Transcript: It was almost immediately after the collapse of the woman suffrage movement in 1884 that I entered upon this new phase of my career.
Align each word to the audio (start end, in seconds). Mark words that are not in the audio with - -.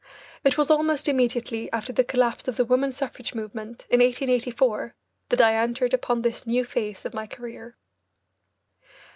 It 0.43 0.57
was 0.57 0.71
almost 0.71 1.07
immediately 1.07 1.71
after 1.71 1.93
the 1.93 2.03
collapse 2.03 2.47
of 2.47 2.57
the 2.57 2.65
woman 2.65 2.91
suffrage 2.91 3.35
movement 3.35 3.85
in 3.87 3.99
1884 3.99 4.95
that 5.29 5.41
I 5.41 5.53
entered 5.53 5.93
upon 5.93 6.23
this 6.23 6.47
new 6.47 6.65
phase 6.65 7.05
of 7.05 7.13
my 7.13 7.27
career. 7.27 7.77